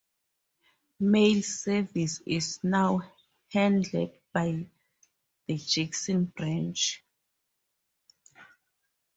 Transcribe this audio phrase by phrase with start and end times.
[1.01, 3.01] Mail service is now
[3.53, 4.65] handled by
[5.45, 7.03] the Jackson branch.